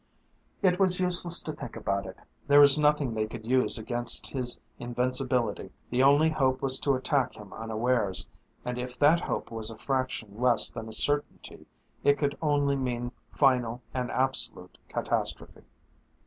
It 0.63 0.79
was 0.79 0.99
useless 0.99 1.39
to 1.41 1.51
think 1.51 1.75
about 1.75 2.07
it. 2.07 2.17
There 2.47 2.59
was 2.59 2.79
nothing 2.79 3.13
they 3.13 3.27
could 3.27 3.45
use 3.45 3.77
against 3.77 4.31
his 4.31 4.59
invincibility. 4.79 5.69
The 5.91 6.01
only 6.01 6.31
hope 6.31 6.59
was 6.63 6.79
to 6.79 6.95
attack 6.95 7.35
him 7.35 7.53
unawares... 7.53 8.27
and 8.65 8.79
if 8.79 8.97
that 8.97 9.19
hope 9.21 9.51
was 9.51 9.69
a 9.69 9.77
fraction 9.77 10.41
less 10.41 10.71
than 10.71 10.89
a 10.89 10.91
certainty 10.91 11.67
it 12.03 12.17
could 12.17 12.35
only 12.41 12.75
mean 12.75 13.11
final 13.31 13.83
and 13.93 14.09
absolute 14.09 14.79
catastrophe. 14.89 15.61